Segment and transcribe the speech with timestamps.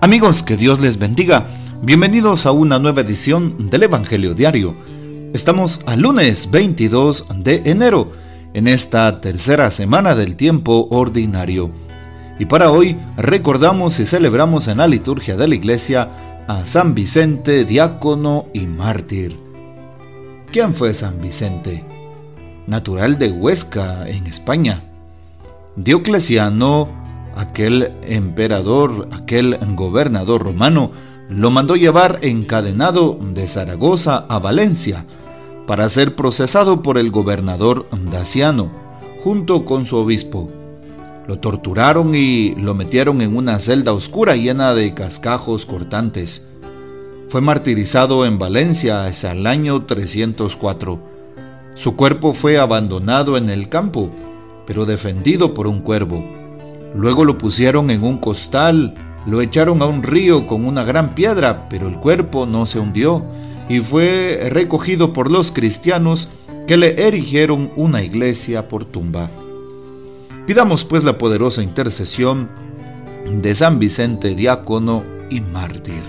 [0.00, 1.48] Amigos, que Dios les bendiga.
[1.82, 4.76] Bienvenidos a una nueva edición del Evangelio Diario.
[5.34, 8.12] Estamos al lunes 22 de enero,
[8.54, 11.72] en esta tercera semana del tiempo ordinario.
[12.38, 17.64] Y para hoy recordamos y celebramos en la liturgia de la iglesia a San Vicente,
[17.64, 19.36] diácono y mártir.
[20.52, 21.84] ¿Quién fue San Vicente?
[22.68, 24.80] Natural de Huesca, en España.
[25.74, 27.07] Diocleciano
[27.38, 30.90] aquel emperador, aquel gobernador romano,
[31.30, 35.04] lo mandó llevar encadenado de Zaragoza a Valencia
[35.66, 38.70] para ser procesado por el gobernador Daciano,
[39.22, 40.50] junto con su obispo.
[41.28, 46.48] Lo torturaron y lo metieron en una celda oscura llena de cascajos cortantes.
[47.28, 50.98] Fue martirizado en Valencia hasta el año 304.
[51.74, 54.10] Su cuerpo fue abandonado en el campo,
[54.66, 56.37] pero defendido por un cuervo.
[56.94, 58.94] Luego lo pusieron en un costal,
[59.26, 63.22] lo echaron a un río con una gran piedra, pero el cuerpo no se hundió
[63.68, 66.28] y fue recogido por los cristianos
[66.66, 69.30] que le erigieron una iglesia por tumba.
[70.46, 72.48] Pidamos pues la poderosa intercesión
[73.30, 76.02] de San Vicente diácono y mártir.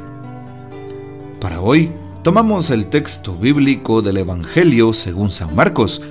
[1.41, 1.91] Para hoy
[2.23, 6.01] tomamos el texto bíblico del Evangelio según San Marcos,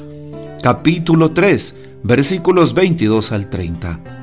[0.62, 4.17] capítulo 3, versículos 22 al 30.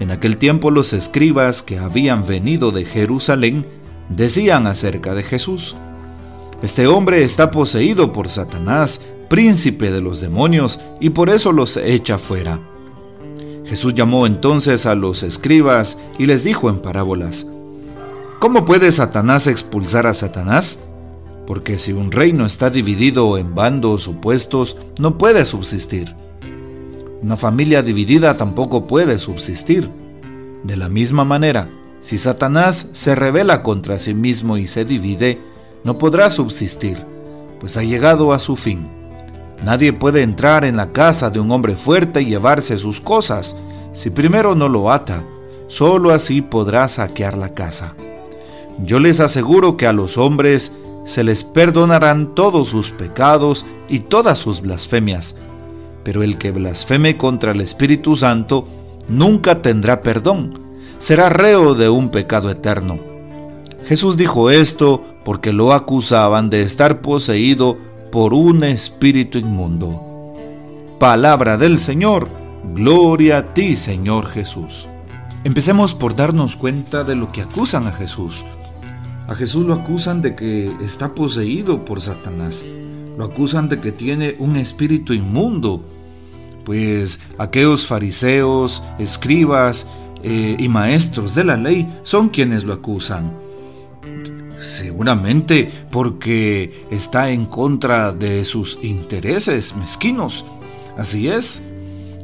[0.00, 3.66] En aquel tiempo los escribas que habían venido de Jerusalén
[4.08, 5.76] decían acerca de Jesús,
[6.62, 12.16] Este hombre está poseído por Satanás, príncipe de los demonios, y por eso los echa
[12.16, 12.60] fuera.
[13.66, 17.46] Jesús llamó entonces a los escribas y les dijo en parábolas,
[18.38, 20.78] ¿Cómo puede Satanás expulsar a Satanás?
[21.46, 26.14] Porque si un reino está dividido en bandos opuestos, no puede subsistir.
[27.22, 29.90] Una familia dividida tampoco puede subsistir.
[30.64, 31.68] De la misma manera,
[32.00, 35.38] si Satanás se revela contra sí mismo y se divide,
[35.84, 37.04] no podrá subsistir,
[37.60, 38.88] pues ha llegado a su fin.
[39.64, 43.54] Nadie puede entrar en la casa de un hombre fuerte y llevarse sus cosas,
[43.92, 45.22] si primero no lo ata,
[45.68, 47.94] solo así podrá saquear la casa.
[48.78, 50.72] Yo les aseguro que a los hombres
[51.04, 55.36] se les perdonarán todos sus pecados y todas sus blasfemias,
[56.02, 58.66] pero el que blasfeme contra el Espíritu Santo
[59.08, 60.60] nunca tendrá perdón,
[60.98, 62.98] será reo de un pecado eterno.
[63.86, 67.76] Jesús dijo esto porque lo acusaban de estar poseído
[68.12, 70.36] por un espíritu inmundo.
[70.98, 72.28] Palabra del Señor,
[72.74, 74.88] gloria a ti Señor Jesús.
[75.44, 78.44] Empecemos por darnos cuenta de lo que acusan a Jesús.
[79.26, 82.64] A Jesús lo acusan de que está poseído por Satanás
[83.16, 85.82] lo acusan de que tiene un espíritu inmundo,
[86.64, 89.86] pues aquellos fariseos, escribas
[90.22, 93.32] eh, y maestros de la ley son quienes lo acusan.
[94.58, 100.44] Seguramente porque está en contra de sus intereses mezquinos.
[100.98, 101.62] Así es,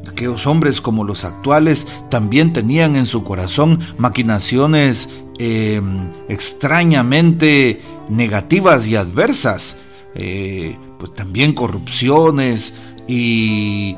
[0.07, 5.09] aquellos hombres como los actuales también tenían en su corazón maquinaciones
[5.39, 9.79] em, extrañamente negativas y adversas.
[10.19, 13.97] Eh, pues también corrupciones y,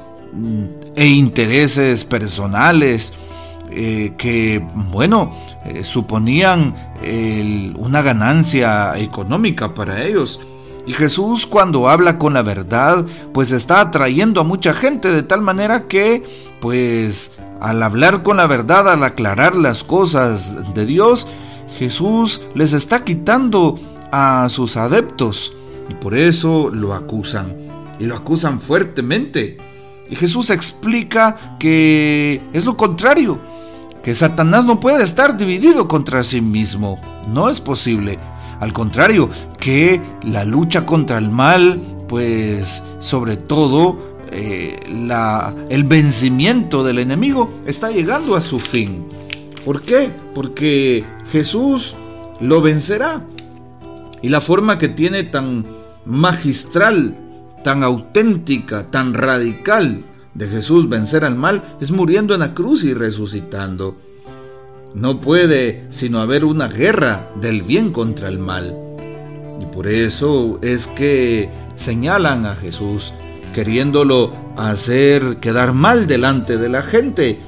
[0.96, 3.12] e intereses personales
[3.70, 5.32] eh, que, bueno,
[5.64, 6.74] eh, suponían
[7.76, 10.40] una ganancia económica para ellos.
[10.86, 15.42] Y Jesús cuando habla con la verdad, pues está atrayendo a mucha gente de tal
[15.42, 16.24] manera que,
[16.60, 21.28] pues, al hablar con la verdad, al aclarar las cosas de Dios,
[21.78, 23.78] Jesús les está quitando
[24.10, 25.52] a sus adeptos
[25.88, 27.54] y por eso lo acusan.
[27.98, 29.56] Y lo acusan fuertemente.
[30.10, 33.38] Y Jesús explica que es lo contrario,
[34.02, 37.00] que Satanás no puede estar dividido contra sí mismo.
[37.28, 38.18] No es posible.
[38.60, 39.28] Al contrario,
[39.60, 47.50] que la lucha contra el mal, pues sobre todo eh, la, el vencimiento del enemigo
[47.66, 49.04] está llegando a su fin.
[49.64, 50.10] ¿Por qué?
[50.34, 51.94] Porque Jesús
[52.40, 53.22] lo vencerá.
[54.22, 55.64] Y la forma que tiene tan
[56.08, 57.14] magistral,
[57.62, 62.94] tan auténtica, tan radical de Jesús vencer al mal es muriendo en la cruz y
[62.94, 63.96] resucitando.
[64.94, 68.74] No puede sino haber una guerra del bien contra el mal.
[69.60, 73.12] Y por eso es que señalan a Jesús,
[73.54, 77.38] queriéndolo hacer quedar mal delante de la gente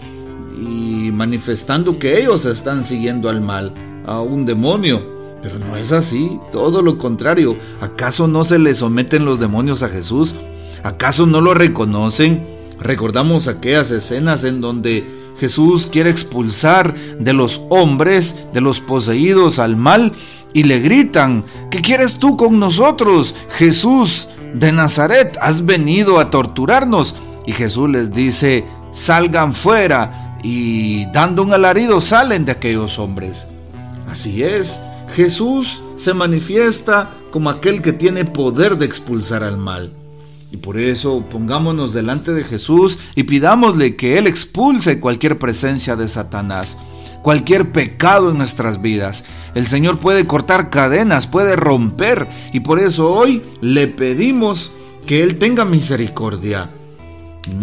[0.61, 3.73] y manifestando que ellos están siguiendo al mal,
[4.07, 7.57] a un demonio pero no es así, todo lo contrario.
[7.81, 10.35] ¿Acaso no se le someten los demonios a Jesús?
[10.83, 12.45] ¿Acaso no lo reconocen?
[12.79, 15.07] Recordamos aquellas escenas en donde
[15.39, 20.13] Jesús quiere expulsar de los hombres, de los poseídos al mal,
[20.53, 23.35] y le gritan, ¿qué quieres tú con nosotros?
[23.57, 27.15] Jesús de Nazaret, has venido a torturarnos.
[27.47, 33.49] Y Jesús les dice, salgan fuera, y dando un alarido salen de aquellos hombres.
[34.11, 34.79] Así es,
[35.11, 39.93] Jesús se manifiesta como aquel que tiene poder de expulsar al mal.
[40.53, 46.09] Y por eso pongámonos delante de Jesús y pidámosle que Él expulse cualquier presencia de
[46.09, 46.77] Satanás,
[47.23, 49.25] cualquier pecado en nuestras vidas.
[49.55, 54.73] El Señor puede cortar cadenas, puede romper, y por eso hoy le pedimos
[55.07, 56.71] que Él tenga misericordia.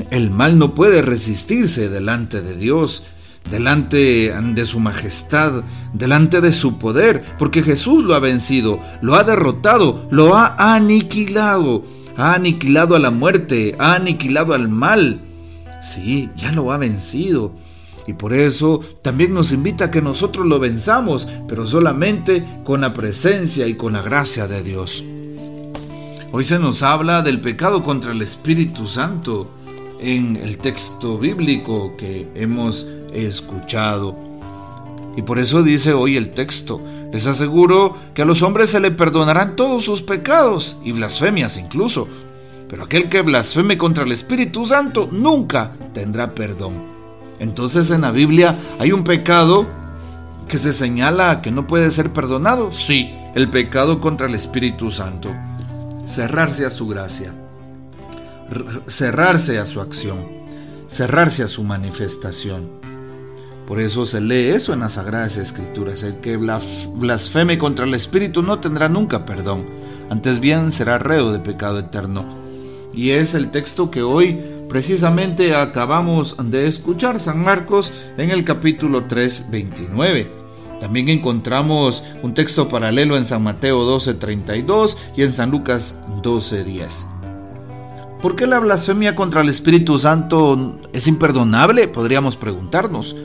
[0.10, 3.04] El mal no puede resistirse delante de Dios,
[3.50, 5.64] delante de su majestad,
[5.94, 11.84] delante de su poder, porque Jesús lo ha vencido, lo ha derrotado, lo ha aniquilado
[12.18, 15.22] ha aniquilado a la muerte, ha aniquilado al mal.
[15.84, 17.54] Sí, ya lo ha vencido.
[18.08, 22.94] Y por eso también nos invita a que nosotros lo venzamos, pero solamente con la
[22.94, 25.04] presencia y con la gracia de Dios.
[26.32, 29.52] Hoy se nos habla del pecado contra el Espíritu Santo
[30.00, 34.15] en el texto bíblico que hemos escuchado.
[35.15, 36.81] Y por eso dice hoy el texto,
[37.12, 42.07] les aseguro que a los hombres se le perdonarán todos sus pecados y blasfemias incluso,
[42.69, 46.74] pero aquel que blasfeme contra el Espíritu Santo nunca tendrá perdón.
[47.39, 49.68] Entonces en la Biblia hay un pecado
[50.48, 52.71] que se señala que no puede ser perdonado.
[52.71, 55.30] Sí, el pecado contra el Espíritu Santo.
[56.06, 57.33] Cerrarse a su gracia,
[58.88, 60.25] cerrarse a su acción,
[60.88, 62.76] cerrarse a su manifestación.
[63.68, 66.02] Por eso se lee eso en las Sagradas Escrituras.
[66.04, 69.66] El que blasfeme contra el Espíritu no tendrá nunca perdón,
[70.10, 72.25] antes bien será reo de pecado eterno.
[72.94, 79.04] Y es el texto que hoy precisamente acabamos de escuchar, San Marcos, en el capítulo
[79.04, 80.31] 3, 29.
[80.80, 87.06] También encontramos un texto paralelo en San Mateo 12:32 y en San Lucas 12:10.
[88.22, 91.88] ¿Por qué la blasfemia contra el Espíritu Santo es imperdonable?
[91.88, 93.16] Podríamos preguntarnos.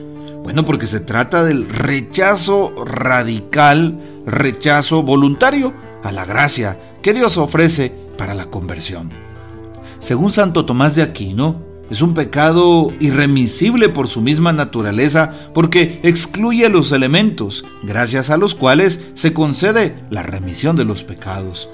[0.43, 5.73] Bueno, porque se trata del rechazo radical, rechazo voluntario
[6.03, 9.09] a la gracia que Dios ofrece para la conversión.
[9.99, 16.67] Según Santo Tomás de Aquino, es un pecado irremisible por su misma naturaleza porque excluye
[16.67, 21.69] los elementos gracias a los cuales se concede la remisión de los pecados.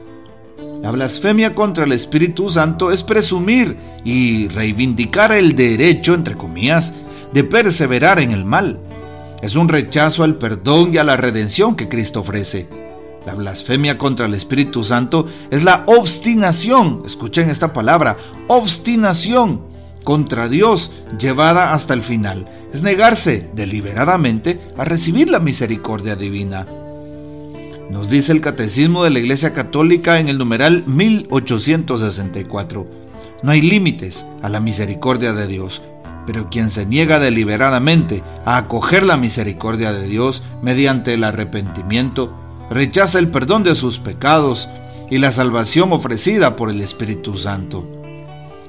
[0.81, 6.93] La blasfemia contra el Espíritu Santo es presumir y reivindicar el derecho, entre comillas,
[7.33, 8.79] de perseverar en el mal.
[9.41, 12.67] Es un rechazo al perdón y a la redención que Cristo ofrece.
[13.25, 18.17] La blasfemia contra el Espíritu Santo es la obstinación, escuchen esta palabra,
[18.47, 19.61] obstinación
[20.03, 22.47] contra Dios llevada hasta el final.
[22.73, 26.65] Es negarse deliberadamente a recibir la misericordia divina.
[27.89, 32.87] Nos dice el Catecismo de la Iglesia Católica en el numeral 1864.
[33.41, 35.81] No hay límites a la misericordia de Dios
[36.29, 42.37] pero quien se niega deliberadamente a acoger la misericordia de Dios mediante el arrepentimiento,
[42.69, 44.69] rechaza el perdón de sus pecados
[45.09, 47.83] y la salvación ofrecida por el Espíritu Santo.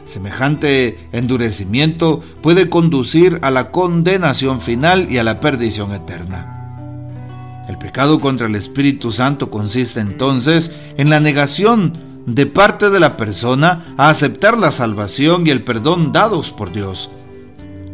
[0.07, 7.67] Semejante endurecimiento puede conducir a la condenación final y a la perdición eterna.
[7.69, 13.19] El pecado contra el Espíritu Santo consiste entonces en la negación de parte de la
[13.19, 17.11] persona a aceptar la salvación y el perdón dados por Dios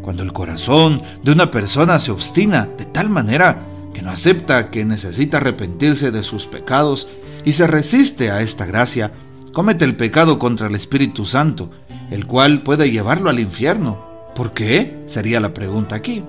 [0.06, 4.84] cuando el corazón de una persona se obstina de tal manera que no acepta que
[4.84, 7.08] necesita arrepentirse de sus pecados
[7.44, 9.10] y se resiste a esta gracia,
[9.52, 11.72] comete el pecado contra el Espíritu Santo,
[12.12, 14.00] el cual puede llevarlo al infierno.
[14.36, 14.96] ¿Por qué?
[15.06, 16.22] Sería la pregunta aquí.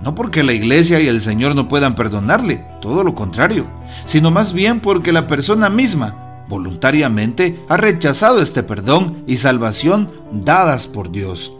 [0.00, 3.64] No porque la iglesia y el Señor no puedan perdonarle, todo lo contrario,
[4.06, 10.88] sino más bien porque la persona misma voluntariamente ha rechazado este perdón y salvación dadas
[10.88, 11.52] por Dios.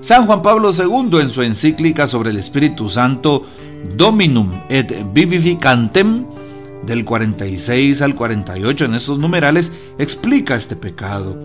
[0.00, 3.44] San Juan Pablo II en su encíclica sobre el Espíritu Santo
[3.96, 6.24] Dominum et Vivificantem
[6.84, 11.36] del 46 al 48 en estos numerales explica este pecado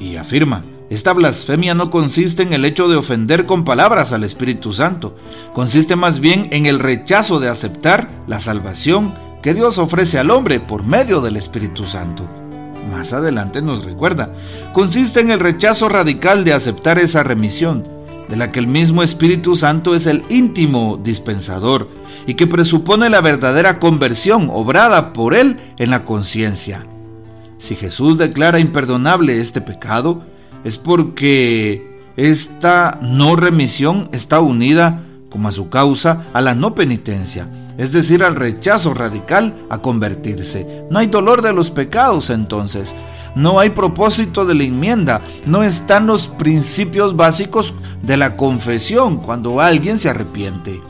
[0.00, 4.72] y afirma, esta blasfemia no consiste en el hecho de ofender con palabras al Espíritu
[4.72, 5.16] Santo,
[5.54, 10.60] consiste más bien en el rechazo de aceptar la salvación que Dios ofrece al hombre
[10.60, 12.43] por medio del Espíritu Santo
[12.90, 14.32] más adelante nos recuerda,
[14.72, 17.86] consiste en el rechazo radical de aceptar esa remisión,
[18.28, 21.88] de la que el mismo Espíritu Santo es el íntimo dispensador
[22.26, 26.86] y que presupone la verdadera conversión obrada por Él en la conciencia.
[27.58, 30.22] Si Jesús declara imperdonable este pecado,
[30.64, 37.48] es porque esta no remisión está unida, como a su causa, a la no penitencia,
[37.78, 40.84] es decir, al rechazo radical a convertirse.
[40.90, 42.94] No hay dolor de los pecados entonces,
[43.34, 49.60] no hay propósito de la enmienda, no están los principios básicos de la confesión cuando
[49.60, 50.80] alguien se arrepiente.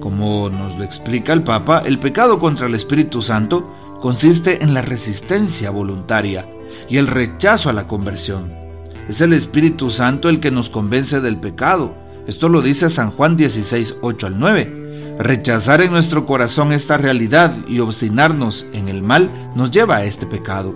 [0.00, 4.82] Como nos lo explica el Papa, el pecado contra el Espíritu Santo consiste en la
[4.82, 6.46] resistencia voluntaria
[6.88, 8.52] y el rechazo a la conversión.
[9.08, 11.94] Es el Espíritu Santo el que nos convence del pecado.
[12.26, 14.87] Esto lo dice San Juan 16, 8 al 9.
[15.18, 20.26] Rechazar en nuestro corazón esta realidad y obstinarnos en el mal nos lleva a este
[20.26, 20.74] pecado.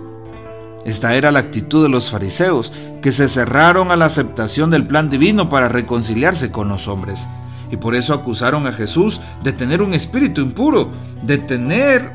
[0.85, 5.09] Esta era la actitud de los fariseos, que se cerraron a la aceptación del plan
[5.09, 7.25] divino para reconciliarse con los hombres.
[7.71, 10.89] Y por eso acusaron a Jesús de tener un espíritu impuro,
[11.21, 12.11] de tener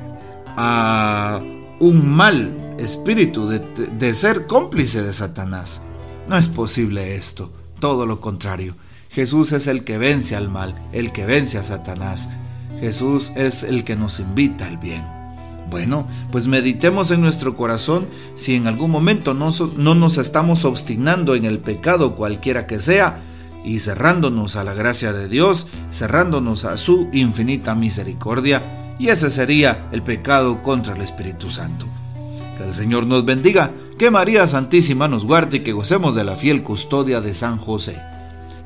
[0.55, 1.41] a
[1.81, 3.61] un mal espíritu, de,
[3.99, 5.81] de ser cómplice de Satanás.
[6.29, 8.75] No es posible esto, todo lo contrario.
[9.19, 12.29] Jesús es el que vence al mal, el que vence a Satanás.
[12.79, 15.05] Jesús es el que nos invita al bien.
[15.69, 18.07] Bueno, pues meditemos en nuestro corazón
[18.37, 23.19] si en algún momento no, no, nos estamos obstinando en el pecado cualquiera que sea
[23.65, 29.89] y cerrándonos a la gracia de Dios, cerrándonos a su infinita misericordia, y ese sería
[29.91, 31.87] el pecado contra el Espíritu Santo.
[32.57, 36.37] Que el Señor nos bendiga, que María Santísima nos guarde y que gocemos de la
[36.37, 38.01] fiel custodia de San José.